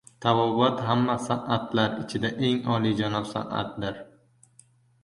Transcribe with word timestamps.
Tabobat 0.25 0.79
hamma 0.87 1.17
san’atlar 1.25 1.93
ichida 2.05 2.33
eng 2.49 2.59
olijanob 2.79 3.31
san’atdir. 3.37 4.03